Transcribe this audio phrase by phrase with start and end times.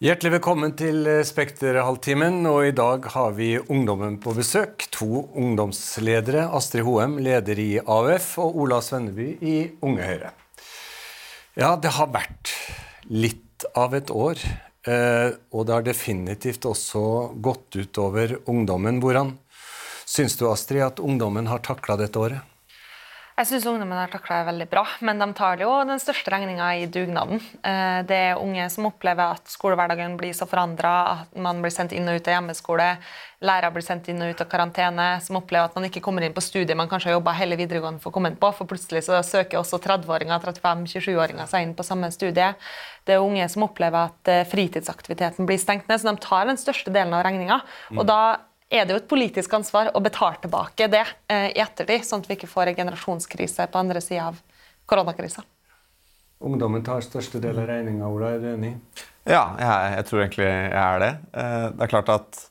[0.00, 2.38] Hjertelig velkommen til Spekterhalvtimen.
[2.48, 4.86] Og I dag har vi ungdommen på besøk.
[4.96, 6.46] To ungdomsledere.
[6.56, 10.30] Astrid Hoem, leder i AUF, og Ola Svenneby i Unge Høyre.
[11.60, 12.54] Ja, det har vært
[13.12, 14.40] litt av et år.
[14.88, 17.04] Eh, og det har definitivt også
[17.36, 19.02] gått utover ungdommen.
[19.04, 19.34] Hvordan
[20.08, 22.49] syns du, Astrid, at ungdommen har takla dette året?
[23.40, 26.66] Jeg syns ungdommen har takla det veldig bra, men de tar jo den største regninga
[26.76, 27.38] i dugnaden.
[27.64, 30.90] Eh, det er unge som opplever at skolehverdagen blir så forandra,
[31.22, 32.88] at man blir sendt inn og ut av hjemmeskole,
[33.40, 36.36] lærere blir sendt inn og ut av karantene, som opplever at man ikke kommer inn
[36.36, 39.06] på studiet man kanskje har jobba hele videregående for å komme inn på, for plutselig
[39.08, 42.52] så søker også 30-åringer, 35-27-åringer seg inn på samme studie.
[43.08, 46.60] Det er unge som opplever at eh, fritidsaktiviteten blir stengt ned, så de tar den
[46.60, 47.62] største delen av regninga.
[47.96, 48.20] Og da
[48.70, 52.28] er det jo et politisk ansvar å betale tilbake det eh, i ettertid, sånn at
[52.30, 54.38] vi ikke får en generasjonskrise på andre sida av
[54.90, 55.42] koronakrisa.
[56.40, 58.30] Ungdommen tar største del av regninga, Ola.
[58.36, 58.76] Er du enig?
[59.28, 61.10] Ja, jeg, jeg, tror egentlig jeg er det.
[61.42, 62.46] Eh, det er klart at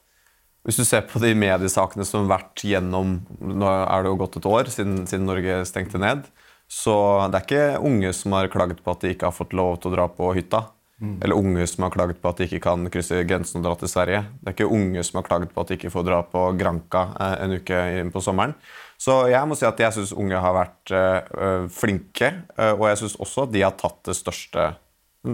[0.67, 4.35] hvis du ser på de mediesakene som har vært gjennom Nå er det jo gått
[4.37, 6.27] et år siden, siden Norge stengte ned.
[6.69, 6.93] Så
[7.31, 9.89] det er ikke unge som har klaget på at de ikke har fått lov til
[9.89, 10.67] å dra på hytta.
[10.99, 11.21] Mm.
[11.23, 13.91] Eller unge som har klaget på at de ikke kan krysse grensen og dra til
[13.91, 14.25] Sverige.
[14.41, 17.05] Det er ikke unge som har klaget på at de ikke får dra på Granca
[17.15, 17.79] eh, en uke
[18.11, 18.55] på sommeren.
[18.99, 22.97] Så jeg må si at jeg syns unge har vært uh, flinke, uh, og jeg
[22.99, 24.65] syns også at de har tatt det største,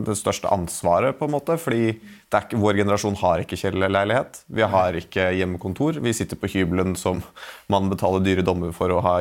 [0.05, 1.55] det største ansvaret, på en måte.
[1.57, 4.43] Fordi ikke, vår generasjon har ikke kjellerleilighet.
[4.53, 5.97] Vi har ikke hjemmekontor.
[5.97, 7.23] Vi sitter på hybelen som
[7.73, 9.15] man betaler dyre dommer for å ha,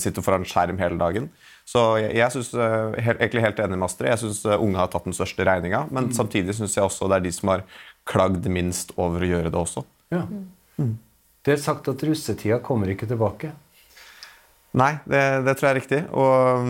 [0.00, 1.28] sitte foran skjerm hele dagen.
[1.66, 4.12] Så jeg, jeg synes, uh, egentlig helt enig med Astrid.
[4.12, 5.82] Jeg syns uh, unge har tatt den største regninga.
[5.90, 6.14] Men mm.
[6.14, 7.64] samtidig syns jeg også det er de som har
[8.06, 9.82] klagd minst over å gjøre det også.
[10.14, 10.22] Ja.
[10.78, 10.92] Mm.
[11.46, 13.50] Det er sagt at russetida kommer ikke tilbake.
[14.76, 16.00] Nei, det, det, tror jeg er riktig.
[16.14, 16.68] Og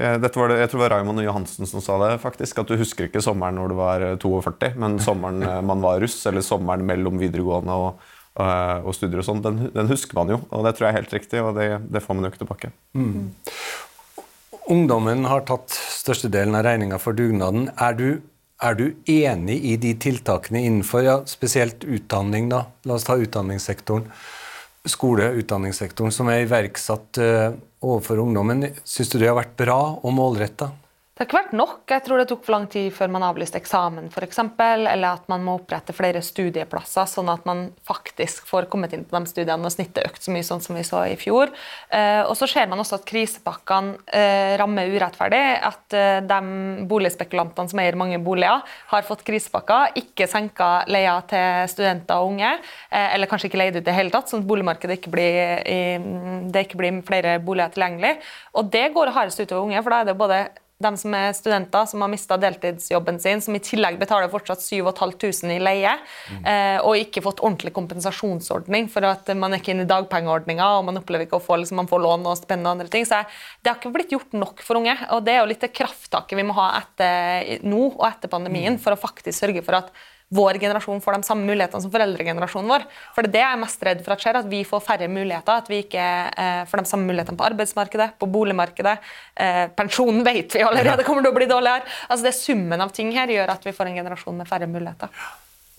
[0.00, 2.14] uh, dette var det, jeg tror det var Raymond Johansen som sa det.
[2.24, 6.22] faktisk, At du husker ikke sommeren når du var 42, men sommeren man var russ,
[6.30, 8.08] eller sommeren mellom videregående og,
[8.38, 10.40] og studier og sånn, den, den, husker man jo.
[10.56, 12.72] Og det tror jeg er helt riktig, og det, det får man jo ikke tilbake.
[12.96, 13.28] Mm.
[14.68, 17.70] Ungdommen har tatt størstedelen av regninga for dugnaden.
[17.80, 18.08] Er du,
[18.60, 22.50] er du, enig i de tiltakene innenfor ja, spesielt utdanning?
[22.52, 22.66] da?
[22.84, 24.04] La oss ta utdanningssektoren.
[24.88, 28.66] Skole- og utdanningssektoren som er iverksatt uh, overfor ungdommen.
[28.84, 30.68] Syns du det har vært bra og målretta?
[31.18, 31.78] Det har ikke vært nok.
[31.90, 34.38] Jeg tror det tok for lang tid før man avlyste eksamen, f.eks.
[34.62, 39.18] Eller at man må opprette flere studieplasser, sånn at man faktisk får kommet inn på
[39.18, 41.50] de studiene og snittet økt så mye, sånn som vi så i fjor.
[41.90, 45.40] Eh, og så ser man også at krisepakkene eh, rammer urettferdig.
[45.66, 48.62] At eh, de boligspekulantene som eier mange boliger,
[48.94, 52.52] har fått krisepakker, ikke senka leia til studenter og unge,
[52.94, 55.66] eller kanskje ikke leid ut i det hele tatt, sånn at boligmarkedet ikke blir,
[56.46, 58.14] det ikke blir flere boliger tilgjengelig.
[58.54, 60.42] Og det går hardest utover unge, for da er det både
[60.78, 65.56] de som er studenter, som har mista deltidsjobben sin, som i tillegg betaler fortsatt 7500
[65.56, 65.94] i leie,
[66.30, 66.44] mm.
[66.46, 70.86] eh, og ikke fått ordentlig kompensasjonsordning for at man er ikke inne i dagpengeordninga og
[70.86, 73.08] man opplever ikke å få liksom, man får lån og spennende og andre ting.
[73.08, 73.24] Så
[73.58, 74.94] det har ikke blitt gjort nok for unge.
[75.16, 78.78] Og det er jo litt det krafttaket vi må ha etter nå og etter pandemien
[78.78, 78.82] mm.
[78.84, 79.90] for å faktisk sørge for at
[80.28, 82.84] vår generasjon får de samme mulighetene som foreldregenerasjonen vår.
[83.16, 85.08] For det er det jeg er mest redd for at skjer, at vi får færre
[85.08, 85.62] muligheter.
[85.64, 88.96] At vi ikke eh, får de samme mulighetene på arbeidsmarkedet, på boligmarkedet.
[89.40, 91.88] Eh, pensjonen vet vi allerede kommer til å bli dårligere.
[92.08, 95.12] Altså det Summen av ting her gjør at vi får en generasjon med færre muligheter.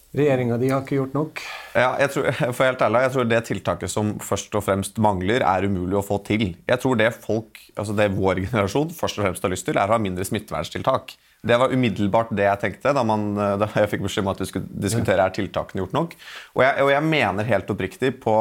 [0.10, 1.42] Regjeringa di har ikke gjort nok?
[1.78, 2.28] Ja, jeg tror,
[2.58, 6.06] for helt ærlig, jeg tror det tiltaket som først og fremst mangler, er umulig å
[6.06, 6.48] få til.
[6.70, 9.92] Jeg tror det folk, altså det vår generasjon først og fremst har lyst til, er
[9.92, 11.14] å ha mindre smitteverntiltak.
[11.46, 13.30] Det var umiddelbart det jeg tenkte da, man,
[13.62, 16.18] da jeg fikk beskjed om at vi skulle diskutere er tiltakene gjort nok.
[16.58, 18.40] Og jeg, og jeg mener helt oppriktig på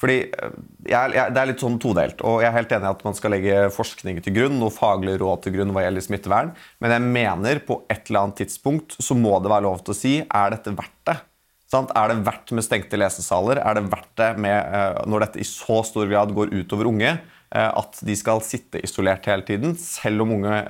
[0.00, 0.56] fordi eh,
[0.90, 2.24] jeg, jeg, Det er litt sånn todelt.
[2.26, 5.16] og Jeg er helt enig i at man skal legge forskning til grunn og faglig
[5.22, 6.52] råd til grunn hva gjelder smittevern,
[6.84, 9.98] men jeg mener på et eller annet tidspunkt så må det være lov til å
[9.98, 11.16] si er dette verdt det.
[11.66, 11.90] Sant?
[11.98, 13.58] Er det verdt med stengte lesesaler?
[13.58, 17.16] Er det verdt det med, eh, når dette i så stor grad går utover unge?
[17.56, 20.60] Eh, at de skal sitte isolert hele tiden, selv om unge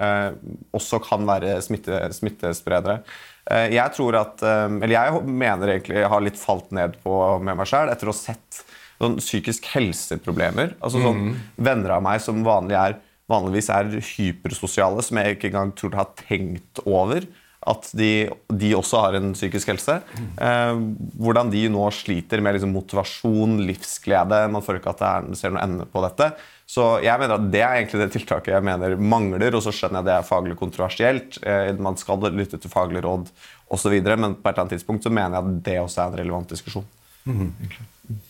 [0.76, 3.00] også kan være smitte, smittespredere.
[3.46, 7.14] Jeg tror at, eller jeg mener egentlig jeg har litt falt ned på
[7.46, 8.64] med meg sjøl etter å ha sett
[9.00, 10.76] sånn psykisk helseproblemer.
[10.80, 11.34] altså sånn mm.
[11.68, 13.00] Venner av meg som vanlig er,
[13.30, 17.26] vanligvis er hypersosiale, som jeg ikke engang tror har tenkt over
[17.66, 18.10] at de,
[18.46, 19.96] de, også har en psykisk helse.
[20.16, 20.74] Eh,
[21.18, 24.44] hvordan de nå sliter med liksom, motivasjon, livsglede.
[24.54, 26.30] Man får ikke at det er, ser noen ende på dette.
[26.66, 29.54] Så jeg mener at Det er egentlig det tiltaket jeg mener mangler.
[29.54, 31.40] og så skjønner jeg det er faglig kontroversielt.
[31.42, 33.30] Eh, man skal lytte til faglig råd
[33.70, 33.98] osv.
[33.98, 36.54] Men på et eller annet tidspunkt så mener jeg at det også er en relevant
[36.54, 36.86] diskusjon.
[37.26, 38.22] Mm -hmm.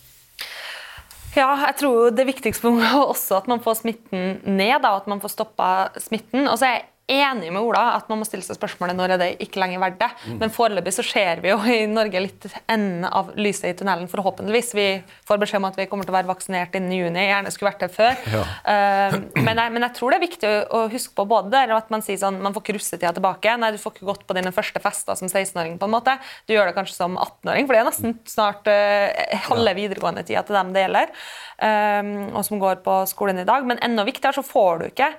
[1.36, 5.20] Ja, jeg tror det viktigste er også at man får smitten ned, da, at man
[5.20, 6.46] får stoppa smitten.
[6.48, 9.20] Og så er jeg enig med Ola at man må stille seg spørsmålet når er
[9.20, 10.08] det ikke lenger verdt det.
[10.26, 10.38] Mm.
[10.40, 14.72] Men foreløpig så ser vi jo i Norge litt enden av lyset i tunnelen, forhåpentligvis.
[14.74, 14.86] Vi
[15.28, 17.28] får beskjed om at vi kommer til å være vaksinert innen juni.
[17.28, 18.18] Gjerne skulle vært det før.
[18.34, 18.42] Ja.
[18.66, 21.94] Uh, men, jeg, men, jeg, tror det er viktig å, huske på både der at
[21.94, 23.54] man sier sånn man får ikke russetida tilbake.
[23.62, 26.16] Nei, du får ikke gått på dine første fester som 16-åring, på en måte.
[26.50, 30.42] Du gjør det kanskje som 18-åring, for det er nesten snart uh, halve videregående tida
[30.46, 31.14] til dem det gjelder,
[31.62, 33.66] uh, og som går på skolen i dag.
[33.68, 35.14] Men enda viktigere så får du ikke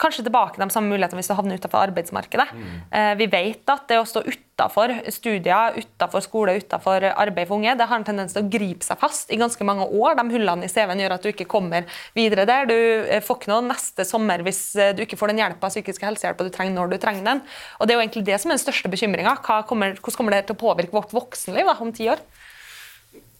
[0.00, 2.48] kanskje tilbake de samme mulighetene hvis du havner utenfor arbeidsmarkedet.
[2.52, 2.74] Mm.
[3.20, 7.88] Vi vet at det å stå utenfor studier, utenfor skole, utenfor arbeid for unge, det
[7.88, 10.16] har en tendens til å gripe seg fast i ganske mange år.
[10.18, 12.68] De hullene i CV-en gjør at du ikke kommer videre der.
[12.70, 16.08] Du eh, får ikke noe neste sommer hvis eh, du ikke får den hjelpa, psykiske
[16.08, 17.44] helsehjelpa du trenger når du trenger den.
[17.78, 19.36] Og Det er jo egentlig det som er den største bekymringa.
[19.46, 22.22] Hvordan kommer det til å påvirke vårt voksenliv da, om ti år?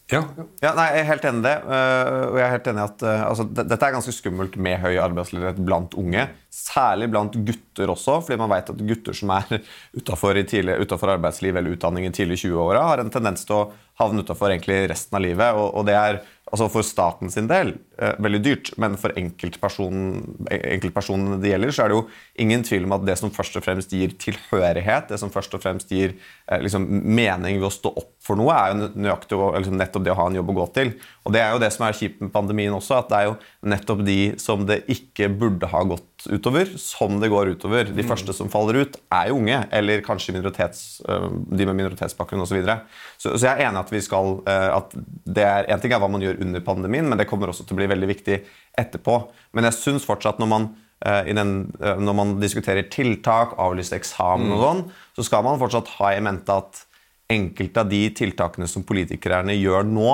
[0.07, 0.21] Ja.
[0.63, 1.55] ja nei, jeg er helt enig i det.
[1.67, 4.79] Uh, og jeg er helt enig i at uh, altså, Dette er ganske skummelt med
[4.85, 6.29] høy arbeidsledighet blant unge.
[6.53, 9.59] Særlig blant gutter også, fordi man vet at gutter som er
[9.99, 13.67] utafor arbeidsliv eller utdanning i tidlig 20-åra, har en tendens til å
[13.99, 15.59] havne utafor resten av livet.
[15.59, 16.23] Og, og det er
[16.53, 20.21] altså for staten sin del eh, veldig dyrt, men for enkeltpersonen,
[20.53, 22.05] enkeltpersonene det gjelder, så er det jo
[22.45, 25.63] ingen tvil om at det som først og fremst gir tilhørighet, det som først og
[25.65, 29.79] fremst gir eh, liksom, mening ved å stå opp for noe, er jo nøyaktig, liksom,
[29.79, 30.93] nettopp det å ha en jobb å gå til.
[31.27, 33.37] Og Det er jo det som er kjipt med pandemien også, at det er jo
[33.73, 37.91] nettopp de som det ikke burde ha gått utover, som det går utover.
[37.91, 38.09] De mm.
[38.11, 42.51] første som faller ut, er jo unge, eller kanskje øh, de med minoritetsbakgrunn osv.
[42.51, 42.79] Så, videre.
[43.19, 44.95] så Så jeg er enig at vi skal at
[45.25, 47.77] det er, En ting er hva man gjør under pandemien, men det kommer også til
[47.77, 48.41] å bli veldig viktig
[48.79, 49.21] etterpå.
[49.57, 50.69] Men jeg syns fortsatt når man
[51.07, 54.65] øh, den, når man diskuterer tiltak, avlyste eksamen og mm.
[54.67, 54.85] sånn,
[55.19, 56.85] så skal man fortsatt ha i mente at
[57.33, 60.11] enkelte av de tiltakene som politikerne gjør nå,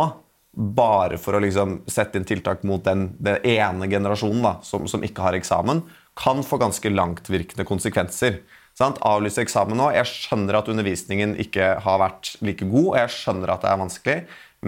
[0.52, 5.04] bare for å liksom sette inn tiltak mot den, den ene generasjonen da, som, som,
[5.04, 5.80] ikke har eksamen,
[6.18, 8.42] kan få ganske langtvirkende konsekvenser.
[8.76, 9.00] Sant?
[9.04, 9.88] Avlyse eksamen nå.
[9.96, 13.80] Jeg skjønner at undervisningen ikke har vært like god, og jeg skjønner at det er
[13.80, 14.18] vanskelig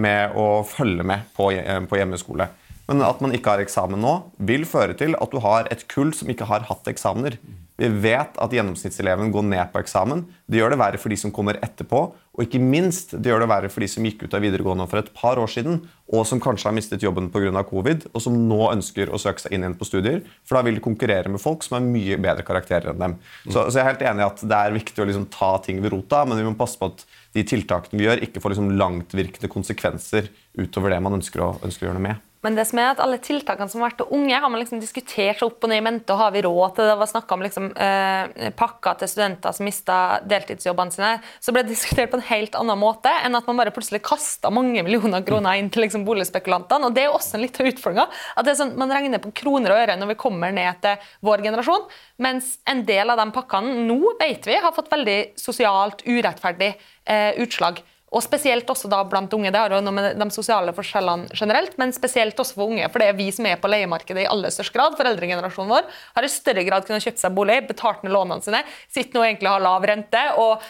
[0.05, 1.51] med å følge med på,
[1.89, 2.49] på hjemmeskole.
[2.89, 6.13] Men at man ikke har eksamen nå, vil føre til at du har et kull
[6.13, 7.39] som ikke har hatt eksamener.
[7.75, 10.21] Vi vet at gjennomsnittseleven går ned på eksamen.
[10.47, 12.05] Det gjør det verre for de som kommer etterpå.
[12.35, 15.01] Og ikke minst det gjør det verre for de som gikk ut av videregående for
[15.01, 17.63] et par år siden, og som kanskje har mistet jobben pga.
[17.67, 20.21] covid, og som nå ønsker å søke seg inn igjen på studier.
[20.47, 23.17] For da vil de konkurrere med folk som har mye bedre karakterer enn dem.
[23.47, 25.81] Så, så jeg er helt enig i at det er viktig å liksom ta ting
[25.83, 27.03] ved rota, men vi må passe på at
[27.35, 31.83] de tiltakene vi gjør, ikke får liksom langtvirkende konsekvenser utover det man ønsker å, ønsker
[31.83, 32.23] å gjøre noe med.
[32.45, 34.81] Men det som er at alle tiltakene som har vært til unge, har man liksom
[34.81, 36.13] diskutert seg opp og ned i mente.
[36.13, 36.91] og Har vi råd til det?
[36.91, 41.11] Det var snakka om liksom, eh, pakker til studenter som mista deltidsjobbene sine.
[41.41, 44.51] Så ble det diskutert på en helt annen måte enn at man bare plutselig kasta
[44.53, 46.85] mange millioner kroner inn til liksom, boligspekulantene.
[46.85, 48.13] og Det er jo også en litt av.
[48.37, 51.89] At sånn, man regner på kroner og øre når vi kommer ned til vår generasjon.
[52.21, 56.75] Mens en del av de pakkene nå vet vi har fått veldig sosialt urettferdig
[57.05, 57.81] eh, utslag.
[58.15, 59.51] Og spesielt også da blant unge.
[59.51, 62.87] Det har jo noe med de sosiale forskjellene generelt, men spesielt også for unge.
[62.91, 64.95] For det er vi som er på leiemarkedet i aller størst grad.
[64.95, 68.61] Foreldregenerasjonen vår har i større grad kunnet kjøpt seg bolig, betalt ned lånene sine,
[68.93, 70.63] sitter nå egentlig og har lav rente og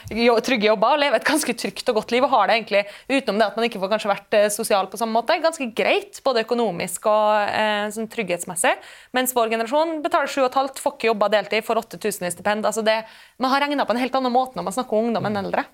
[0.48, 2.26] trygge jobber og lever et ganske trygt og godt liv.
[2.26, 5.02] Og har det egentlig, utenom det at man ikke får kanskje vært eh, sosial på
[5.02, 8.74] samme måte, ganske greit, både økonomisk og eh, sånn trygghetsmessig.
[9.14, 12.66] Mens vår generasjon betaler 7,5, får ikke jobba deltid, får 8000 i stipend.
[12.66, 13.04] Altså det,
[13.38, 15.68] man har regna på en helt annen måte når man snakker om ungdom enn eldre.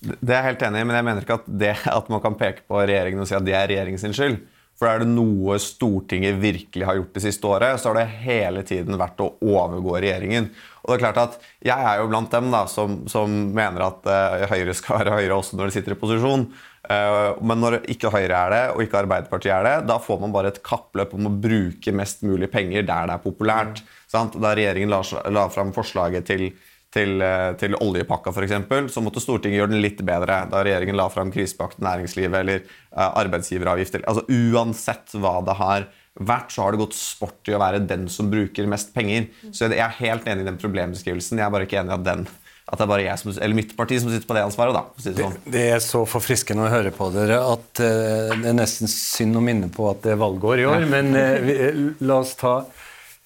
[0.00, 2.38] Det er jeg helt enig i, men jeg mener ikke at det at man kan
[2.40, 4.40] peke på regjeringen og si at det er regjeringens skyld.
[4.80, 8.62] For er det noe Stortinget virkelig har gjort det siste året, så har det hele
[8.64, 10.48] tiden vært å overgå regjeringen.
[10.80, 11.34] Og det er klart at
[11.68, 15.36] Jeg er jo blant dem da, som, som mener at uh, Høyre skal være Høyre
[15.36, 16.46] også når de sitter i posisjon.
[16.88, 20.32] Uh, men når ikke Høyre er det, og ikke Arbeiderpartiet er det, da får man
[20.32, 23.84] bare et kappløp om å bruke mest mulig penger der det er populært.
[24.08, 24.40] Sant?
[24.40, 26.48] Da regjeringen la, la fram forslaget til
[26.94, 31.06] til, eh, til oljepakka f.eks., så måtte Stortinget gjøre den litt bedre da regjeringen la
[31.12, 34.04] fram krisepakt, til næringslivet eller uh, arbeidsgiveravgifter.
[34.10, 38.08] Altså, uansett hva det har vært, så har det gått sport i å være den
[38.10, 39.28] som bruker mest penger.
[39.54, 41.38] Så jeg er helt enig i den problembeskrivelsen.
[41.38, 42.24] Jeg er bare ikke enig i at, den,
[42.66, 44.74] at det er bare jeg som, eller mitt parti som sitter på det ansvaret.
[44.74, 44.82] da.
[44.98, 45.38] Det, sånn.
[45.46, 49.38] det, det, er så forfriskende å høre på dere at uh, det er nesten synd
[49.38, 50.88] å minne på at det er valgår i år.
[50.88, 50.90] Ja.
[50.98, 51.58] Men uh, vi,
[52.02, 52.56] la oss ta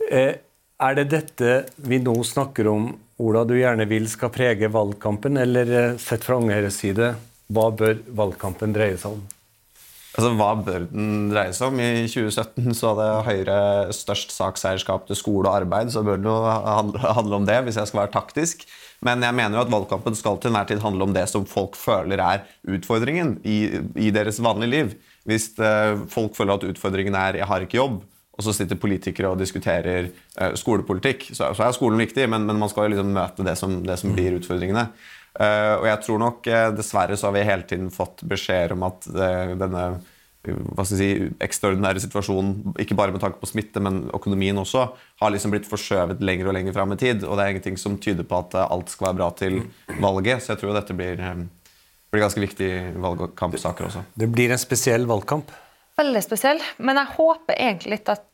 [0.05, 2.91] Er det dette vi nå snakker om
[3.23, 7.13] Ola, du gjerne vil skal prege valgkampen, eller eh, sett fra Unghøyres side,
[7.55, 9.23] hva bør valgkampen dreie seg om?
[10.15, 11.79] Altså, Hva bør den dreie seg om?
[11.83, 13.59] I 2017 så hadde Høyre
[13.95, 17.91] størst sakseierskap til skole og arbeid, så bør det jo handle om det, hvis jeg
[17.91, 18.67] skal være taktisk.
[19.05, 21.79] Men jeg mener jo at valgkampen skal til enhver tid handle om det som folk
[21.79, 23.59] føler er utfordringen i,
[24.07, 24.95] i deres vanlige liv.
[25.29, 28.01] Hvis uh, folk føler at utfordringen er 'jeg har ikke jobb',
[28.35, 31.29] og så sitter politikere og diskuterer uh, skolepolitikk.
[31.31, 33.99] Så, så, er skolen viktig, men, men man skal jo liksom møte det som, det
[34.01, 34.89] som blir utfordringene.
[35.35, 38.85] Uh, og jeg tror nok uh, Dessverre så har vi hele tiden fått beskjeder om
[38.91, 39.87] at denne
[40.45, 44.83] hva skal jeg si, ekstraordinære situasjonen, ikke bare med tanke på smitte, men økonomien også,
[45.23, 47.25] har liksom blitt forskjøvet lenger og lenger fram i tid.
[47.25, 49.63] Og det er ingenting som tyder på at alt skal være bra til
[50.05, 50.45] valget.
[50.45, 51.23] Så jeg tror dette blir,
[52.13, 54.05] blir ganske viktige valgkampsaker også.
[54.21, 55.49] Det blir en spesiell valgkamp?
[55.99, 56.63] Veldig spesiell.
[56.83, 58.31] Men jeg håper egentlig litt at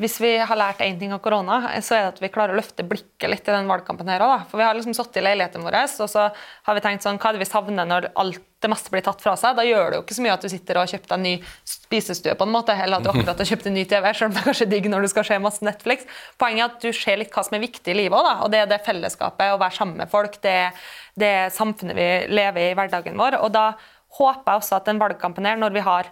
[0.00, 2.56] hvis vi har lært én ting av korona, så er det at vi klarer å
[2.56, 4.08] løfte blikket litt i den valgkampen.
[4.08, 4.46] her da.
[4.48, 7.28] For Vi har liksom sittet i leiligheten vår og så har vi tenkt sånn, hva
[7.28, 9.54] er det vi savner når alt det meste blir tatt fra seg?
[9.56, 11.26] Da gjør det jo ikke så mye at du sitter og har kjøpt deg en
[11.26, 11.34] ny
[11.68, 14.32] spisestue, på en måte, eller at du akkurat har kjøpt en ny TV, selv om
[14.32, 16.08] det er kanskje digg når du skal se masse Netflix.
[16.40, 18.62] Poenget er at du ser litt hva som er viktig i livet òg, og det
[18.62, 20.72] er det fellesskapet, å være sammen med folk, det,
[21.20, 23.42] det samfunnet vi lever i i hverdagen vår.
[23.44, 23.74] Og da
[24.16, 26.08] håper jeg også at den valgkampen her, når vi har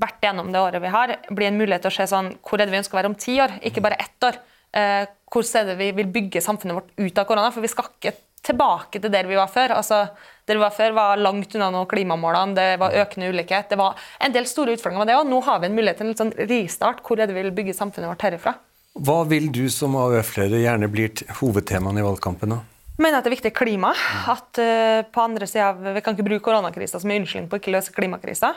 [0.00, 2.68] vært gjennom det året vi har, blir en mulighet til å se sånn, hvor er
[2.68, 4.40] det vi ønsker å være om ti år, ikke bare ett år.
[4.76, 7.52] Eh, hvor er det vi vil bygge samfunnet vårt ut av korona?
[7.54, 8.14] For vi skal ikke
[8.46, 9.76] tilbake til der vi var før.
[9.76, 10.02] Altså,
[10.48, 13.68] der vi var før var langt unna noen klimamålene, det var økende ulikhet.
[13.70, 15.28] Det var en del store utfordringer med det òg.
[15.28, 17.04] Nå har vi en mulighet til en litt sånn ristart.
[17.06, 18.56] Hvor er det vi vil bygge samfunnet vårt herifra?
[18.98, 22.56] Hva vil du som AUF-leder gjerne blir hovedtemaene i valgkampen?
[22.56, 22.62] da?
[22.96, 23.92] Jeg mener at det er viktig klima.
[24.28, 27.62] At uh, på andre sida Vi kan ikke bruke koronakrisa som en unnskyldning på å
[27.62, 28.54] ikke løse klimakrisa.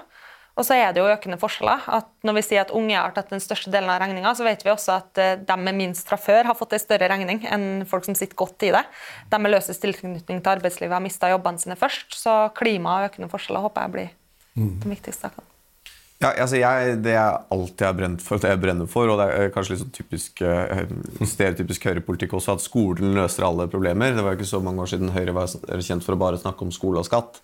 [0.54, 1.86] Og så er det jo økende forskjeller.
[1.98, 4.62] at Når vi sier at unge har tatt den største delen av regninga, så vet
[4.62, 7.88] vi også at eh, de med minst fra før har fått en større regning enn
[7.90, 8.84] folk som sitter godt i det.
[9.32, 12.14] De med løsest tilknytning til arbeidslivet har mista jobbene sine først.
[12.14, 14.14] Så klima og økende forskjeller håper jeg blir
[14.54, 14.78] mm.
[14.84, 15.50] de viktigste saken.
[16.24, 19.26] Ja, altså jeg, Det jeg alltid har brent for, det jeg brenner for, og det
[19.34, 20.86] er kanskje litt sånn typisk, uh,
[21.34, 24.14] stereotypisk høyrepolitikk også, at skolen løser alle problemer.
[24.14, 25.50] Det var jo ikke så mange år siden Høyre var
[25.84, 27.42] kjent for å bare snakke om skole og skatt.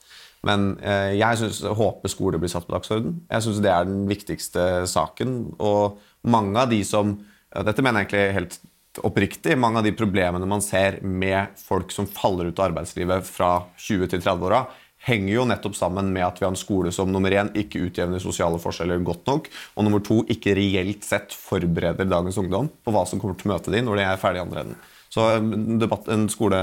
[0.48, 3.18] Men eh, jeg synes, håper skole blir satt på dagsorden.
[3.28, 5.40] Jeg syns det er den viktigste saken.
[5.60, 7.18] Og mange av de som
[7.50, 8.60] Dette mener jeg egentlig helt
[9.02, 9.56] oppriktig.
[9.58, 14.12] Mange av de problemene man ser med folk som faller ut av arbeidslivet fra 20
[14.12, 14.68] til 30-åra,
[15.08, 18.22] henger jo nettopp sammen med at vi har en skole som nummer én ikke utjevner
[18.22, 23.06] sosiale forskjeller godt nok, og nummer to ikke reelt sett forbereder dagens ungdom på hva
[23.08, 24.82] som kommer til å møte dem når de er ferdig i andre enden.
[25.10, 26.58] Så en, debatt, en, skole,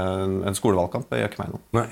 [0.47, 1.83] en skolevalgkamp gjør ikke meg noe.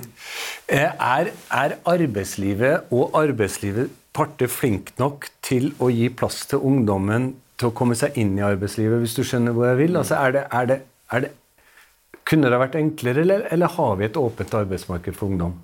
[0.72, 7.34] Eh, er, er, arbeidslivet og arbeidslivet parter flink nok til å gi plass til ungdommen
[7.60, 10.00] til å komme seg inn i arbeidslivet, hvis du skjønner hvor jeg vil?
[10.00, 10.80] Altså, er det, er det,
[11.12, 11.32] er det,
[12.28, 15.60] kunne det vært enklere, eller, eller har vi et åpent arbeidsmarked for ungdom?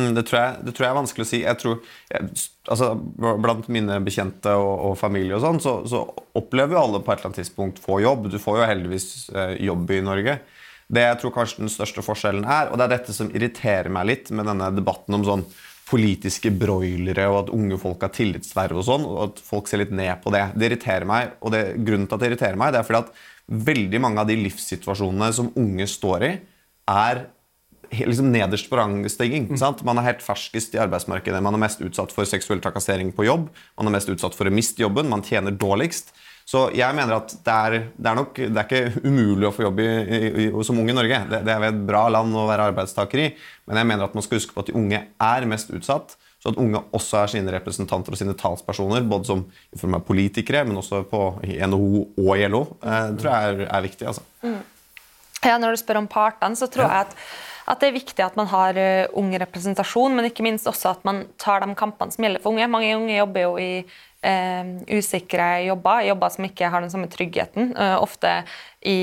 [0.00, 1.40] Mm, det tror, jeg, det tror, jeg, er vanskelig å si.
[1.42, 1.80] Jeg tror,
[2.12, 2.28] jeg,
[2.72, 6.04] altså, blant mine bekjente og, og familie og sånn, så, så,
[6.38, 8.30] opplever jo alle på et eller annet tidspunkt få jobb.
[8.32, 10.36] Du får jo heldigvis eh, jobb i Norge.
[10.90, 14.08] Det jeg tror kanskje den største forskjellen er, og det er dette som irriterer meg
[14.08, 15.44] litt med denne debatten om sånn
[15.90, 19.94] politiske broilere og at unge folk har tillitsverv og sånn, og at folk ser litt
[19.94, 20.44] ned på det.
[20.54, 23.60] Det irriterer meg, og det, grunnen til at det irriterer meg, det er fordi at
[23.70, 26.32] veldig mange av de livssituasjonene som unge står i,
[26.90, 27.24] er
[27.90, 29.48] liksom nederst på rangstigen.
[29.50, 29.84] Mm.
[29.86, 31.42] Man er helt ferskest i arbeidsmarkedet.
[31.42, 33.48] Man er mest utsatt for seksuell trakassering på jobb.
[33.78, 35.10] Man er mest utsatt for å miste jobben.
[35.10, 36.14] Man tjener dårligst.
[36.50, 39.68] Så jeg mener at det er, det er, nok, det er ikke umulig å få
[39.68, 41.20] jobb i, i, i, som ung i Norge.
[41.30, 43.28] Det, det, er et bra land å være arbeidstaker i.
[43.70, 46.16] Men jeg mener at man skal huske på at de unge er mest utsatt.
[46.40, 50.06] Så at unge også er sine representanter og sine talspersoner, både som i form av
[50.08, 54.08] politikere, men også på NHO og i LO, eh, tror jeg er, er viktig.
[54.08, 54.24] Altså.
[54.40, 54.62] Mm.
[55.44, 57.14] Ja, Når du spør om partene, så tror jeg at
[57.70, 61.04] at det er viktig at man har uh, ung representasjon, men ikke minst også at
[61.08, 62.70] man tar de kampene som gjelder for unge.
[62.70, 67.72] Mange unge jobber jo i uh, usikre jobber, jobber som ikke har den samme tryggheten.
[67.78, 68.40] Uh, ofte
[68.80, 68.98] i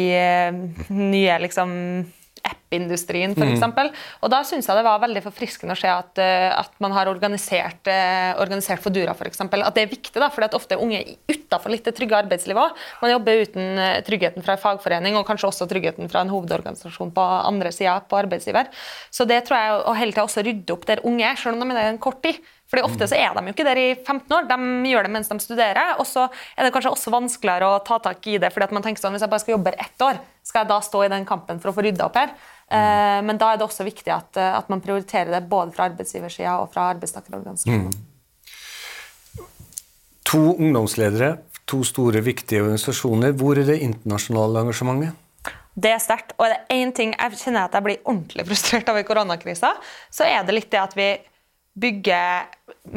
[0.89, 1.73] nye liksom
[2.45, 3.63] app-industrien f.eks.
[3.63, 3.91] Mm.
[4.21, 7.09] Og da syns jeg det var veldig forfriskende å se at, uh, at man har
[7.11, 9.41] organisert, uh, organisert Fodura f.eks.
[9.47, 12.83] At det er viktig, da, fordi at ofte unge utafor litt det trygge arbeidslivet òg.
[13.03, 17.15] Man jobber uten uh, tryggheten fra en fagforening og kanskje også tryggheten fra en hovedorganisasjon
[17.15, 18.69] på andre sida på arbeidsgiver.
[19.13, 21.65] Så det tror jeg å hele tida også rydde opp der unge er, selv om
[21.65, 22.41] de er der en kort tid.
[22.67, 25.29] Fordi Ofte så er de jo ikke der i 15 år, de gjør det mens
[25.31, 25.93] de studerer.
[26.01, 28.83] Og så er det kanskje også vanskeligere å ta tak i det, fordi at man
[28.83, 31.25] tenker sånn, hvis jeg bare skal jobbe ett år, skal jeg da stå i den
[31.27, 32.31] kampen for å få rydda opp her?
[32.67, 33.27] Mm.
[33.27, 36.57] Men da er det også viktig at, eh, at man prioriterer det både fra arbeidsgiversida
[36.61, 37.91] og fra arbeidstakerorganisasjonene.
[37.91, 39.45] Mm.
[40.27, 41.37] To ungdomsledere,
[41.67, 43.31] to store, viktige organisasjoner.
[43.39, 45.23] Hvor er det internasjonale engasjementet?
[45.77, 46.33] Det er sterkt.
[46.37, 49.73] Og er det én ting jeg kjenner at jeg blir ordentlig frustrert av i koronakrisa,
[50.11, 51.11] så er det litt det at vi
[51.77, 52.47] bygger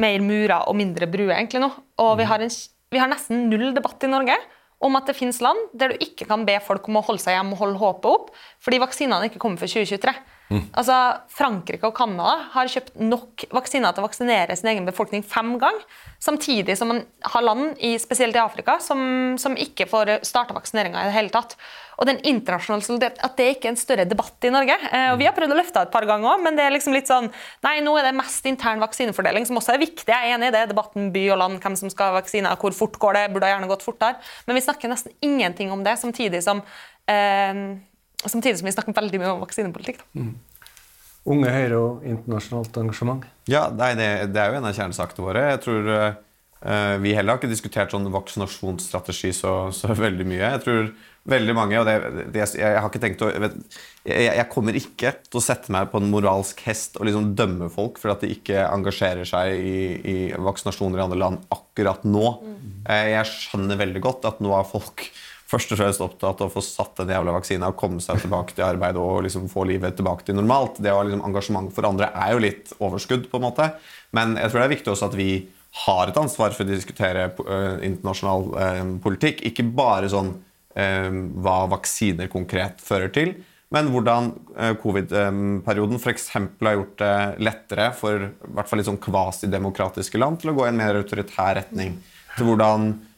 [0.01, 1.69] mer murer og mindre bruer egentlig nå.
[2.01, 2.55] Og vi har, en,
[2.91, 4.39] vi har nesten null debatt i Norge
[4.85, 7.37] om at det finnes land der du ikke kan be folk om å holde seg
[7.37, 8.31] hjemme og holde håpet opp
[8.63, 10.15] fordi vaksinene ikke kommer før 2023.
[10.51, 10.65] Mm.
[10.75, 10.95] Altså,
[11.31, 15.85] Frankrike og Canada har kjøpt nok vaksiner til å vaksinere sin egen befolkning fem ganger.
[16.21, 16.99] Samtidig som man
[17.33, 21.31] har land, i, spesielt i Afrika, som, som ikke får starta vaksineringa i det hele
[21.33, 21.55] tatt.
[22.01, 24.75] Og den internasjonale solidaritet, At det ikke er en større debatt i Norge.
[24.91, 26.75] Eh, og Vi har prøvd å løfte det et par ganger òg, men det er
[26.75, 27.29] liksom litt sånn
[27.63, 30.09] Nei, nå er det mest intern vaksinefordeling som også er viktig.
[30.09, 30.65] Jeg er enig i det.
[30.73, 33.71] Debatten by og land, hvem som skal ha vaksiner, hvor fort går det, burde gjerne
[33.71, 34.19] gått fortere.
[34.47, 36.65] Men vi snakker nesten ingenting om det, samtidig som
[37.07, 37.79] eh,
[38.25, 40.01] Samtidig som vi snakker veldig mye om vaksinepolitikk.
[40.17, 40.33] Mm.
[41.31, 43.25] Unge Høyre og internasjonalt engasjement?
[43.49, 45.45] Ja, nei, det, det, er jo en av kjernesakene våre.
[45.51, 50.41] Jeg tror uh, Vi heller har ikke diskutert sånn vaksinasjonsstrategi så, så, veldig mye.
[50.41, 50.91] Jeg tror
[51.29, 51.95] veldig mange og det,
[52.33, 53.51] det, jeg, har ikke tenkt å jeg,
[54.09, 58.01] jeg, kommer ikke til å sette meg på en moralsk hest og liksom dømme folk
[58.01, 62.25] for at de ikke engasjerer seg i, i vaksinasjoner i andre land akkurat nå.
[62.41, 62.55] Mm.
[62.89, 65.05] Uh, jeg skjønner veldig godt at nå har folk
[65.51, 68.55] først og fremst opptatt av å få satt den jævla vaksina og komme seg tilbake
[68.55, 70.79] til arbeid og liksom få livet tilbake til normalt.
[70.79, 73.67] Det å ha liksom engasjement for andre er jo litt overskudd, på en måte.
[74.15, 75.31] Men jeg tror det er viktig også at vi
[75.85, 79.43] har et ansvar for å diskutere uh, internasjonal uh, politikk.
[79.47, 81.11] Ikke bare sånn uh,
[81.43, 83.35] hva vaksiner konkret fører til,
[83.71, 84.25] men hvordan
[84.81, 86.25] covid-perioden f.eks.
[86.35, 90.65] har gjort det lettere for i hvert fall litt sånn kvasidemokratiske land til å gå
[90.65, 91.93] i en mer autoritær retning.
[92.35, 93.10] Til hvordan Eh,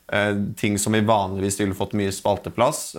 [0.60, 2.96] ting som vi vanligvis ville fått mye spalteplass.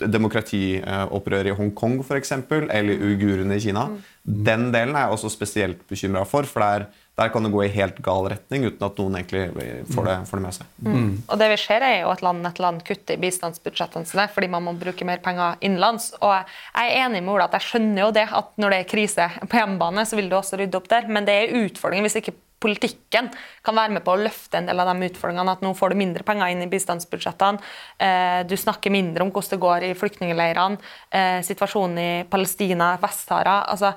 [0.00, 3.86] Demokratiopprøret i Hongkong f.eks., eller uigurene i Kina.
[3.92, 3.98] Mm.
[4.26, 6.48] Den delen er jeg også spesielt bekymra for.
[6.48, 9.44] for der, der, kan det gå i helt gal retning uten at noen egentlig
[9.92, 10.72] får det, får det med seg.
[10.80, 10.96] Mm.
[10.96, 11.12] Mm.
[11.28, 14.50] Og det vi ser er jo at land etter land kutter i bistandsbudsjettene sine fordi
[14.56, 16.08] man må bruke mer penger innenlands.
[16.18, 18.90] Og jeg er enig med Ola at jeg skjønner jo det at når det er
[18.96, 21.06] krise på hjemmebane, så vil du også rydde opp der.
[21.12, 23.28] Men det er utfordringen hvis ikke politikken
[23.64, 25.56] kan være med på å løfte en del av de utfordringene.
[25.56, 27.62] At nå får du mindre penger inn i bistandsbudsjettene.
[28.00, 30.92] Eh, du snakker mindre om hvordan det går i flyktningleirene.
[31.10, 33.58] Eh, situasjonen i Palestina, Vest-Sahara.
[33.72, 33.92] Altså,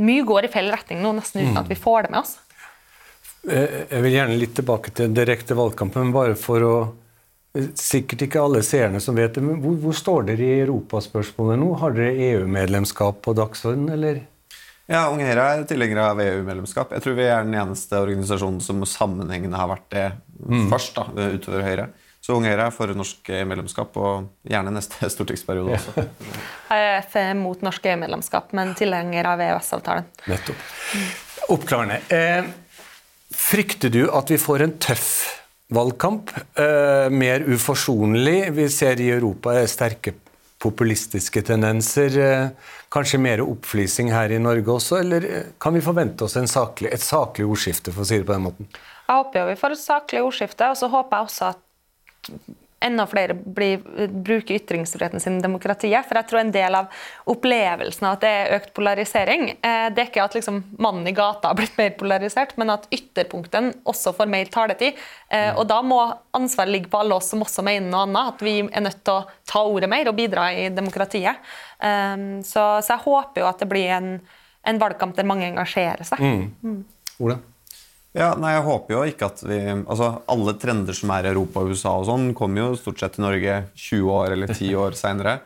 [0.00, 2.38] mye går i feil retning nå, nesten uten at vi får det med oss.
[3.48, 6.78] Eh, jeg vil gjerne litt tilbake til direkte valgkampen, bare for å
[7.58, 11.70] Sikkert ikke alle seerne som vet det, men hvor, hvor står dere i europaspørsmålet nå?
[11.80, 14.20] Har dere EU-medlemskap på dagsordenen, eller?
[14.88, 16.94] Ja, Unge Høyre er tilhengere av EU-medlemskap.
[16.96, 20.04] Jeg tror vi er den eneste organisasjonen som sammenhengende har vært det
[20.40, 20.68] mm.
[20.70, 21.84] først, da, utover Høyre.
[22.24, 26.06] Så Unge Høyre er for norsk EU-medlemskap, og gjerne neste stortingsperiode også.
[26.72, 30.08] Jeg er mot norsk EU-medlemskap, men tilhenger av EØS-avtalen.
[30.32, 30.64] Nettopp.
[31.52, 32.00] Oppklarende.
[32.08, 32.48] Eh,
[33.36, 35.10] frykter du at vi får en tøff
[35.68, 36.32] valgkamp?
[36.56, 38.38] Eh, mer uforsonlig?
[38.56, 40.16] Vi ser i Europa sterke
[40.62, 42.18] populistiske tendenser.
[42.18, 46.92] Eh, kanskje mer oppflising her i Norge også, eller eh, kan vi forvente oss saklig,
[46.92, 48.70] et saklig ordskifte, for å si det på den måten?
[49.08, 51.64] Jeg håper jo vi får et saklig ordskifte, og så håper jeg også at
[52.80, 56.06] enda flere blir, bruker ytringsfriheten sin i demokratiet.
[56.06, 56.92] For jeg tror en del av
[57.30, 61.14] opplevelsen av at det er økt polarisering, eh, det er ikke at liksom mannen i
[61.16, 64.98] gata har blitt mer polarisert, men at ytterpunkten også får mer taletid.
[65.28, 66.00] Eh, og da må
[66.38, 69.18] ansvaret ligge på alle oss som også mener noe annet, at vi er nødt til
[69.18, 71.42] å ta ordet mer og bidra i demokratiet.
[71.78, 74.08] Um, så, så, jeg håper jo at det blir en,
[74.66, 76.22] en valgkamp der mange engasjerer seg.
[76.22, 76.48] Mm.
[76.62, 76.80] Mm.
[78.18, 81.62] Ja, nei, Jeg håper jo ikke at vi altså Alle trender som er i Europa
[81.62, 84.98] og USA, og sånn, kommer jo stort sett til Norge 20 år eller 10 år
[84.98, 85.38] seinere.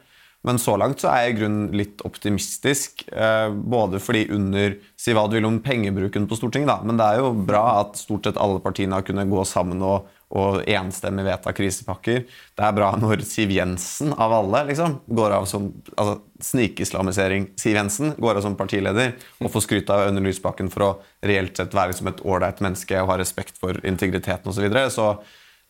[0.42, 3.04] Men så langt så er jeg i grunnen litt optimistisk.
[3.12, 6.80] Eh, både fordi under Si hva du vil om pengebruken på Stortinget, da.
[6.82, 10.08] Men det er jo bra at stort sett alle partiene har kunnet gå sammen og
[10.32, 12.22] og enstemmig vedta krisepakker.
[12.56, 17.50] Det er bra når Siv Jensen, av alle, liksom, går av som altså, Snikislamisering.
[17.60, 20.90] Siv Jensen går av som partileder og får skryt av Aune Lysbakken for å
[21.28, 24.62] reelt sett være som et ålreit menneske og ha respekt for integriteten osv.
[24.62, 24.88] Så, videre.
[24.94, 25.06] så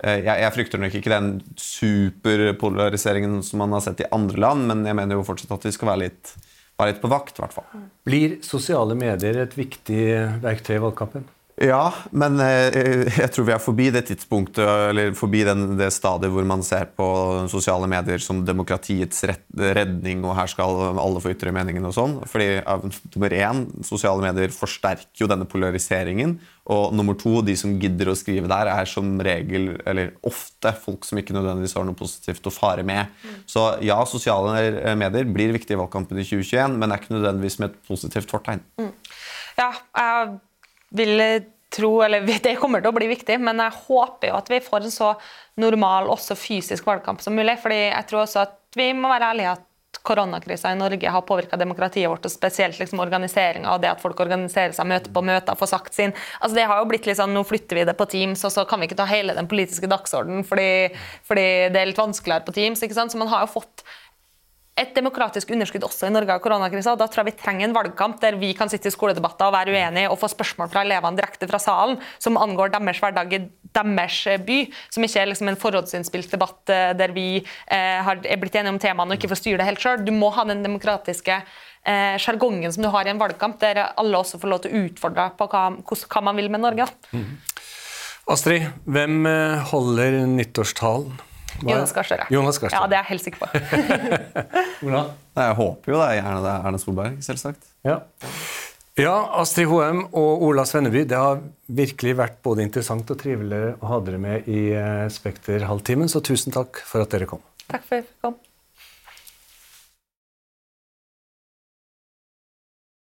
[0.05, 4.71] eh, jeg, jeg, frykter nok ikke den superpolariseringen som man har sett i andre land,
[4.71, 6.35] men jeg mener jo fortsatt at vi skal være litt,
[6.79, 7.35] være litt på vakt.
[7.35, 7.87] I hvert fall.
[8.07, 10.03] Blir sosiale medier et viktig
[10.45, 11.27] verktøy i valgkampen?
[11.61, 16.33] Ja, men eh, jeg tror vi er forbi det tidspunktet, eller forbi den, det stadiet
[16.33, 17.07] hvor man ser på
[17.53, 19.21] sosiale medier som demokratiets
[19.53, 22.15] redning, og her skal alle få ytre meningen og sånn.
[22.31, 22.49] Fordi
[23.13, 26.39] nummer én, sosiale medier forsterker jo denne polariseringen.
[26.73, 31.05] Og nummer to, de som gidder å skrive der, er som regel, eller ofte, folk
[31.05, 33.13] som ikke nødvendigvis har noe positivt å fare med.
[33.51, 37.75] Så ja, sosiale medier blir viktig i valgkampen i 2021, men er ikke nødvendigvis med
[37.75, 38.65] et positivt fortegn.
[38.81, 38.95] Mm.
[39.59, 40.41] Ja, jeg
[40.93, 41.25] vil
[41.73, 44.87] tro, eller Det kommer til å bli viktig, men jeg håper jo at vi får
[44.87, 45.13] en så
[45.61, 47.59] normal, også fysisk valgkamp som mulig.
[47.63, 49.69] fordi jeg tror også at vi må være ærlige at
[50.03, 54.19] koronakrisa i Norge har påvirka demokratiet vårt, og spesielt liksom organiseringa og det at folk
[54.25, 56.15] organiserer seg, møter på møter, får sagt sin.
[56.41, 58.65] Altså det har jo blitt litt sånn, Nå flytter vi det på Teams, og så
[58.69, 60.93] kan vi ikke ta hele den politiske dagsordenen fordi,
[61.29, 62.83] fordi det er litt vanskeligere på Teams.
[62.83, 63.15] ikke sant?
[63.15, 63.85] Så man har jo fått
[64.73, 66.95] et demokratisk underskudd også i Norge av koronakrisa.
[66.97, 69.75] Da tror jeg vi trenger en valgkamp der vi kan sitte i skoledebatter og være
[69.75, 73.43] uenige og få spørsmål fra elevene direkte fra salen som angår deres hverdag i
[73.77, 74.59] deres by.
[74.95, 78.81] Som ikke er liksom en forhåndsinnspilt debatt eh, der vi eh, er blitt enige om
[78.81, 80.07] temaene og ikke får styre det helt sjøl.
[80.07, 83.83] Du må ha den demokratiske eh, sjargongen eh, som du har i en valgkamp, der
[83.91, 86.89] alle også får lov til å utfordre på hva, hva man vil med Norge.
[87.13, 87.29] Mm.
[88.33, 91.21] Astrid, hvem eh, holder nyttårstalen?
[91.61, 92.27] Jonas Gahr Støre.
[92.33, 93.49] Jonas Gahr Ja, det er jeg helt sikker på.
[94.89, 95.05] Ola?
[95.39, 97.67] Jeg håper jo det er gjerne det er Erna Solberg, selvsagt.
[97.89, 97.97] Ja.
[99.01, 101.43] ja, Astrid Hoem og Ola Svenneby, det har
[101.83, 106.25] virkelig vært både interessant og trivelig å ha dere med i eh, Spekter halvtimen, så
[106.25, 107.45] tusen takk for at dere kom.
[107.69, 108.41] Takk for at jeg kom.